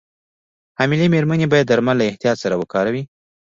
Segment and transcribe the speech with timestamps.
[0.77, 3.03] حاملې مېرمنې باید درمل له احتیاط سره وکاروي.